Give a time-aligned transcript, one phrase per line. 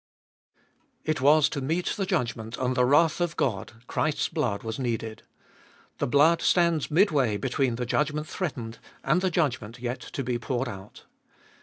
[1.05, 1.11] 2.
[1.11, 5.21] It was to meet the judgment and the wrath of God Christ's blood was needed.
[5.99, 10.67] The blood stands midway between the judgment threatened and the judgment yet to be poured
[10.67, 11.03] out.